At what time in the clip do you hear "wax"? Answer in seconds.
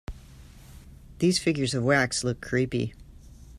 1.83-2.23